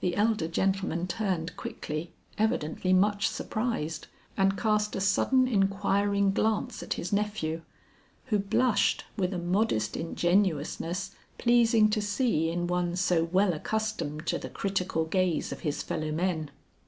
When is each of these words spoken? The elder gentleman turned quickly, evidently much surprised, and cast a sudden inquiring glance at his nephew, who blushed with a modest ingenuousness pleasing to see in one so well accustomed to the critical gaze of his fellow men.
The 0.00 0.16
elder 0.16 0.48
gentleman 0.48 1.06
turned 1.06 1.56
quickly, 1.56 2.10
evidently 2.36 2.92
much 2.92 3.28
surprised, 3.28 4.08
and 4.36 4.58
cast 4.58 4.96
a 4.96 5.00
sudden 5.00 5.46
inquiring 5.46 6.32
glance 6.32 6.82
at 6.82 6.94
his 6.94 7.12
nephew, 7.12 7.62
who 8.24 8.40
blushed 8.40 9.04
with 9.16 9.32
a 9.32 9.38
modest 9.38 9.96
ingenuousness 9.96 11.12
pleasing 11.38 11.88
to 11.90 12.02
see 12.02 12.50
in 12.50 12.66
one 12.66 12.96
so 12.96 13.22
well 13.22 13.52
accustomed 13.52 14.26
to 14.26 14.36
the 14.36 14.50
critical 14.50 15.04
gaze 15.04 15.52
of 15.52 15.60
his 15.60 15.80
fellow 15.80 16.10
men. 16.10 16.50